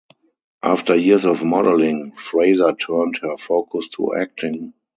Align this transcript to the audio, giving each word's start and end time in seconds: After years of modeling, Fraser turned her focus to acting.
After 0.63 0.95
years 0.95 1.25
of 1.25 1.43
modeling, 1.43 2.13
Fraser 2.15 2.73
turned 2.73 3.19
her 3.21 3.37
focus 3.37 3.87
to 3.89 4.15
acting. 4.15 4.73